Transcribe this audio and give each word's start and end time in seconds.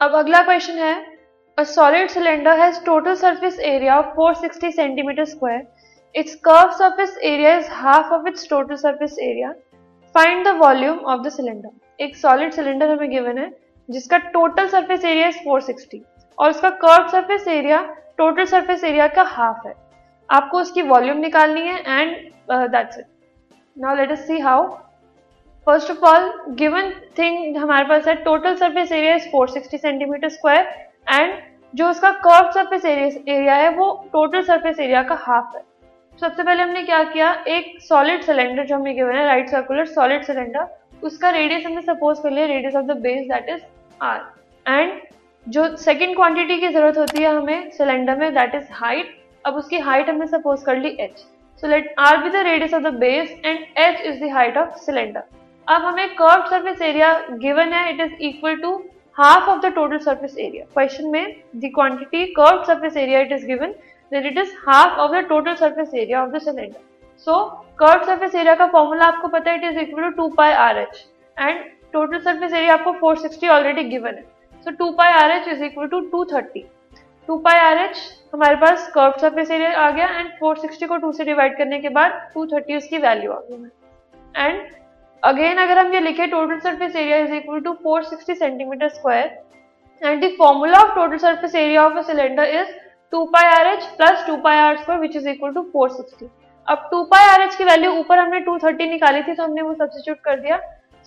अब 0.00 0.12
अगला 0.14 0.40
क्वेश्चन 0.42 0.76
है 0.78 0.94
a 1.58 1.62
solid 1.64 2.10
cylinder 2.10 2.58
has 2.58 2.78
total 2.84 3.14
surface 3.14 3.58
area 3.60 3.96
of 3.98 4.12
460 4.18 4.70
centimetre 4.72 5.24
square 5.24 5.66
its 6.14 6.34
curve 6.44 6.70
surface 6.72 7.16
area 7.22 7.56
is 7.58 7.70
half 7.72 8.12
of 8.14 8.28
its 8.28 8.48
total 8.50 8.76
surface 8.76 9.16
area 9.22 9.50
find 10.14 10.46
the 10.46 10.54
volume 10.58 10.98
of 10.98 11.22
the 11.22 11.28
cylinder 11.30 12.04
एक 12.04 12.16
solid 12.16 12.52
cylinder 12.52 12.90
हमें 12.90 13.10
given 13.10 13.38
है, 13.38 13.50
जिसका 13.88 14.18
total 14.30 14.68
surface 14.68 15.04
area 15.04 15.28
is 15.28 15.38
460 15.48 16.00
और 16.38 16.50
उसका 16.50 16.70
curve 16.84 17.08
surface 17.08 17.48
area 17.48 17.82
total 18.18 18.44
surface 18.46 18.84
area 18.84 19.06
का 19.08 19.22
half 19.34 19.66
है। 19.68 19.74
आपको 20.28 20.60
उसकी 20.60 20.82
वॉल्यूम 20.84 21.18
निकालनी 21.20 21.68
है 21.68 21.78
and 21.90 22.16
that's 22.50 22.98
it 22.98 23.06
now 23.76 23.96
let 23.96 24.12
us 24.12 24.26
see 24.26 24.38
how 24.40 24.76
first 25.68 25.90
of 25.90 26.04
all 26.06 26.30
given 26.58 26.90
thing 27.18 27.56
हमारे 27.56 27.84
पास 27.84 28.06
है 28.08 28.14
total 28.24 28.54
surface 28.56 28.92
area 28.92 29.14
is 29.14 29.24
460 29.30 29.78
centimetre 29.78 30.28
square 30.28 30.68
and 31.10 31.32
जो 31.74 31.88
उसका 31.88 32.10
कर्व 32.20 32.50
सरफेस 32.52 32.84
एरिया 32.84 33.54
है, 33.54 33.68
वो 33.70 34.08
टोटल 34.12 34.42
सरफेस 34.42 34.78
एरिया 34.80 35.02
का 35.02 35.14
हाफ़ 35.22 35.56
है। 35.56 35.62
सबसे 36.18 36.42
पहले 36.42 36.62
हमने 36.62 36.82
क्या 36.82 37.02
किया? 37.04 37.32
एक 37.48 37.76
सॉलिड 37.80 38.22
सिलेंडर 38.22 38.66
जो 38.66 38.76
हमें 38.76 38.94
गिवन 38.96 39.16
है 39.16 39.26
राइट 39.26 39.48
सर्कुलर 39.48 39.86
सॉलिड 39.88 40.22
सिलेंडर 40.24 40.66
उसका 41.02 41.30
रेडियस 41.30 41.66
हमने 41.66 41.82
सपोज़ 41.82 42.22
कर 42.22 42.30
लिया 42.30 42.46
radius 42.46 42.76
of 42.76 42.86
the 42.86 42.96
base 43.00 43.26
that 43.28 43.48
is 43.48 43.62
R 44.02 44.20
and 44.66 45.00
जो 45.46 45.66
सेकेंड 45.78 46.14
क्वांटिटी 46.16 46.60
की 46.60 46.68
ज़रूरत 46.68 46.98
होती 46.98 47.22
है 47.22 47.34
हमें 47.36 47.70
सिलेंडर 47.72 48.16
में 48.18 48.32
दैट 48.34 48.54
इज़ 48.54 48.72
हाइट 48.74 49.16
अब 49.44 49.56
उसकी 49.56 49.78
हाइट 49.90 50.08
हमने 50.08 50.26
सपोज़ 50.28 50.64
कर 50.64 50.78
ली 50.78 50.96
H 51.00 51.18
so 51.62 51.68
let 51.68 51.94
R 51.98 52.16
be 52.22 52.30
the 52.30 52.46
radius 52.46 52.74
of 52.74 52.82
the 52.82 52.94
base 53.00 53.40
and 53.44 53.58
H 53.78 54.00
is 54.02 54.24
the 54.24 54.32
height 54.32 54.56
of 54.58 54.78
cylinder 54.80 55.37
अब 55.68 55.84
हमें 55.84 56.14
कर्व 56.16 56.46
सरफेस 56.50 56.82
एरिया 56.82 57.12
गिवन 57.40 57.72
है 57.72 57.90
it 57.90 58.00
is 58.00 58.12
equal 58.24 58.56
to 58.56 58.70
half 59.16 59.48
of 59.50 59.60
the 59.60 59.72
total 59.74 59.98
surface 59.98 60.36
area 60.38 60.64
question 60.74 61.08
में 61.10 61.34
the 61.56 61.70
quantity 61.74 62.24
curve 62.34 62.62
surface 62.64 62.96
area 62.96 63.20
it 63.20 63.32
is 63.32 63.46
given 63.46 63.74
that 64.12 64.26
it 64.26 64.38
is 64.38 64.52
half 64.66 65.00
of 65.00 65.12
the 65.12 65.24
total 65.28 65.54
surface 65.56 65.90
area 65.94 66.22
of 66.22 66.30
the 66.30 66.38
cylinder 66.42 66.80
so 67.26 67.44
curve 67.78 68.04
surface 68.06 68.34
area 68.34 68.54
का 68.54 68.66
formula 68.66 69.06
आपको 69.06 69.28
पता 69.28 69.50
है 69.50 69.56
it 69.56 69.64
is 69.64 69.78
equal 69.80 70.02
to 70.02 70.10
two 70.12 70.28
pi 70.36 70.52
R 70.62 70.78
H 70.78 71.04
and 71.36 71.60
total 71.92 72.18
surface 72.20 72.52
area 72.52 72.74
आपको 72.74 72.92
460 73.02 73.48
already 73.50 73.84
given 73.84 74.14
है. 74.14 74.24
So 74.66 74.70
two 74.78 74.90
pi 74.92 75.12
R 75.12 75.30
H 75.30 75.48
is 75.48 75.62
equal 75.64 75.86
to 75.88 76.00
two 76.10 76.24
thirty 76.32 76.64
two 77.28 77.38
pi 77.40 77.58
R 77.60 77.78
H 77.78 78.00
हमारे 78.34 78.56
पास 78.56 78.90
curve 78.94 79.20
surface 79.20 79.50
area 79.50 79.78
आ 79.78 79.90
गया 79.90 80.08
and 80.10 80.30
460 80.42 80.86
को 80.88 80.98
2 80.98 81.12
से 81.12 81.24
divide 81.24 81.56
करने 81.58 81.78
के 81.78 81.88
बाद 81.90 82.20
230 82.36 82.76
उसकी 82.76 82.98
वैल्यू 82.98 83.32
आ 83.32 83.40
गई 83.40 83.64
एंड 84.36 84.60
अगेन 85.22 85.58
अगर 85.58 85.78
हम 85.78 85.92
ये 85.94 86.00
लिखे 86.00 86.26
total 86.26 86.58
surface 86.60 86.96
area 86.96 87.16
is 87.18 87.32
equal 87.34 87.60
to 87.60 87.72
460 87.86 88.34
centimetre 88.34 88.88
square 88.88 89.38
and 90.02 90.24
the 90.24 90.30
formula 90.38 90.78
of 90.78 90.94
total 90.94 91.18
surface 91.18 91.54
area 91.54 91.86
of 91.86 91.96
a 91.98 92.02
cylinder 92.02 92.54
is 92.60 92.68
2 93.12 93.24
pi 93.32 93.46
R 93.54 93.66
H 93.66 93.84
plus 93.96 94.24
two 94.26 94.36
pi 94.44 94.58
R 94.58 94.76
square 94.76 95.00
which 95.00 95.16
is 95.16 95.28
equal 95.28 95.52
to 95.52 95.64
460 95.76 96.28
अब 96.68 96.88
2 96.92 97.02
pi 97.10 97.24
are 97.28 97.42
H 97.42 97.54
की 97.56 97.64
value 97.64 97.90
ऊपर 97.94 98.18
हमने 98.18 98.40
230 98.44 98.90
निकाली 98.90 99.22
थी 99.22 99.34
तो 99.34 99.42
हमने 99.42 99.62
वो 99.62 99.74
substitute 99.74 100.20
कर 100.24 100.40
दिया। 100.40 100.58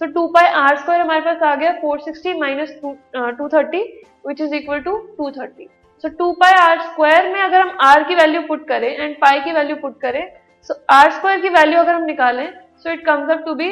So 0.00 0.06
two 0.12 0.26
pi 0.34 0.48
R 0.62 0.76
square 0.76 1.00
हमारे 1.00 1.20
पास 1.20 1.42
आ 1.42 1.54
गया 1.54 1.72
460 1.80 2.04
sixty 2.04 2.32
minus 2.40 2.74
two 2.82 3.48
thirty 3.48 3.82
which 4.26 4.40
is 4.40 4.54
equal 4.54 4.80
to 4.80 4.96
two 5.18 5.30
thirty 5.30 5.68
so 6.04 6.08
two 6.18 6.32
pi 6.40 6.54
R 6.60 6.80
square 6.82 7.32
में 7.32 7.40
अगर 7.42 7.60
हम 7.60 7.76
आर 7.84 8.02
की 8.04 8.14
वैल्यू 8.14 8.42
पुट 8.48 8.66
करें 8.68 8.88
एंड 8.90 9.16
पाई 9.20 9.40
की 9.40 9.52
वैल्यू 9.52 9.76
पुट 9.76 10.00
करें 10.00 10.22
सो 10.70 10.74
आर 10.94 11.10
स्क्वायर 11.10 11.40
की 11.40 11.48
वैल्यू 11.50 11.78
अगर 11.78 11.94
हम 11.94 12.04
निकालें 12.04 12.48
so 12.76 12.92
it 12.92 13.04
comes 13.06 13.30
up 13.30 13.42
to 13.46 13.54
be 13.54 13.70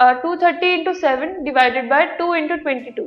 two 0.00 0.34
thirty 0.36 0.72
into 0.74 0.92
seven 0.94 1.34
divided 1.44 1.88
by 1.90 2.06
two 2.18 2.34
into 2.34 2.56
twenty 2.56 2.90
two 2.90 3.04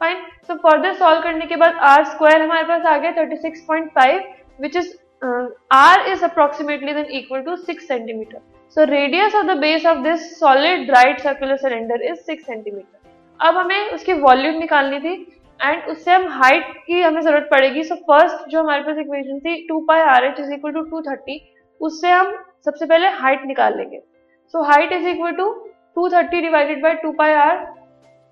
fine 0.00 0.22
so 0.46 0.54
further 0.68 0.94
solve 0.94 1.22
करने 1.22 1.46
के 1.46 1.56
बाद 1.56 1.74
आर 1.88 2.04
स्क्वायर 2.04 2.42
हमारे 2.42 2.64
पास 2.66 2.86
आ 2.86 2.96
गया 2.98 3.12
thirty 3.18 3.36
six 3.38 3.64
point 3.66 3.90
five 3.94 4.22
which 4.60 4.76
is 4.76 4.94
R 5.74 6.06
is 6.12 6.24
approximately 6.24 6.92
then 6.94 7.06
equal 7.20 7.42
to 7.42 7.56
six 7.58 7.88
centimetre 7.88 8.40
So, 8.76 8.86
radius 8.86 9.34
of 9.34 9.46
the 9.48 9.56
base 9.56 9.84
of 9.84 10.04
this 10.04 10.38
solid 10.38 10.88
right 10.88 11.20
circular 11.20 11.58
cylinder 11.58 11.96
is 12.10 12.20
6 12.26 12.44
cm. 12.48 12.76
अब 13.40 13.56
हमें 13.56 13.90
उसकी 13.92 14.12
वॉल्यूम 14.20 14.58
निकालनी 14.58 14.98
थी 15.00 15.14
एंड 15.60 15.88
उससे 15.90 16.12
हम 16.12 16.26
हाइट 16.32 16.66
की 16.86 17.00
हमें 17.02 17.20
ज़रूरत 17.20 17.48
पड़ेगी। 17.50 17.82
सो 17.84 17.94
so 17.94 18.00
फ़र्स्ट 18.02 18.48
जो 18.50 18.60
हमारे 18.60 18.82
पास 18.82 18.98
इक्वेशन 18.98 19.38
थी 19.46 19.56
two 19.68 19.80
pi 19.88 20.00
R 20.12 20.24
H 20.24 20.38
is 20.40 20.52
equal 20.54 20.72
to 20.72 20.82
two 20.90 21.00
thirty 21.08 21.40
उससे 21.80 22.10
हम 22.10 22.32
सबसे 22.64 22.86
पहले 22.86 23.08
हाइट 23.18 23.46
निकाल 23.46 23.76
लेंगे। 23.78 24.00
So 24.54 24.62
height 24.70 24.92
is 24.92 25.08
equal 25.08 25.32
to 25.36 25.48
two 25.96 26.08
thirty 26.08 26.40
divided 26.40 26.82
by 26.82 26.94
two 27.02 27.12
pi 27.14 27.32
R 27.40 27.56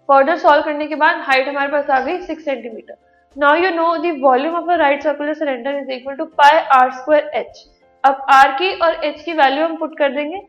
further 0.09 0.37
solve 0.39 0.63
करने 0.65 0.87
के 0.87 0.95
बाद 0.97 1.23
हाइट 1.23 1.49
हमारे 1.49 1.73
पास 1.73 1.91
आ 1.91 2.01
गई 2.01 2.19
six 2.27 2.45
centimetre 2.45 2.95
now 3.37 3.57
you 3.57 3.71
know 3.71 3.97
the 3.99 4.19
volume 4.21 4.55
of 4.55 4.71
a 4.71 4.77
right 4.77 5.03
circular 5.03 5.35
cylinder 5.35 5.79
is 5.79 5.91
equal 5.93 6.15
to 6.17 6.25
pi 6.39 6.59
R 6.77 6.91
square 6.93 7.31
H 7.35 7.65
अब 8.05 8.25
are 8.31 8.53
की 8.59 8.71
और 8.77 9.05
एच 9.05 9.23
की 9.23 9.33
वैल्यू 9.35 9.65
हम 9.65 9.77
पुट 9.77 9.99
कर 9.99 10.13
देंगे. 10.13 10.41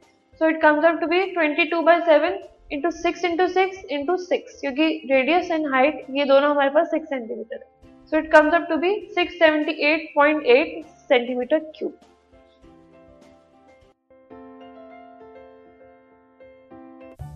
So 0.41 0.49
it 0.49 0.61
comes 0.61 0.85
up 0.85 0.99
to 1.01 1.07
be 1.07 1.25
twenty 1.33 1.65
two 1.69 1.81
by 1.81 2.01
seven 2.01 2.37
into 2.71 2.91
six 2.93 3.25
into 3.25 3.47
six 3.49 3.83
into 3.91 4.15
six 4.19 4.59
क्योंकि 4.61 4.87
radius 5.11 5.51
and 5.51 5.67
height 5.73 6.05
ये 6.17 6.25
दोनों 6.25 6.49
हमारे 6.49 6.69
पास 6.69 6.91
सिक्स 6.91 7.09
सेंटीमीटर 7.09 7.55
है. 7.55 7.63
So 8.11 8.17
it 8.17 8.31
comes 8.31 8.53
up 8.53 8.67
to 8.69 8.77
be 8.77 8.93
six 9.15 9.39
seventy 9.39 9.71
eight 9.87 10.11
point 10.15 10.45
eight 10.47 10.85
centimetre 11.09 11.59
cube 11.77 11.93